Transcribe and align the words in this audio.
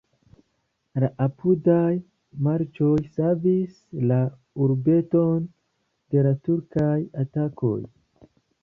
La 1.03 1.09
apudaj 1.25 1.91
marĉoj 2.47 2.95
savis 3.19 3.77
la 4.13 4.19
urbeton 4.67 5.49
de 6.17 6.29
la 6.31 6.37
turkaj 6.51 6.95
atakoj. 7.27 7.81